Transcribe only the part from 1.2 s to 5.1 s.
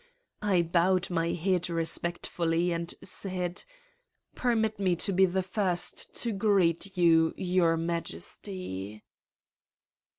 head respectfully and said: "Permit me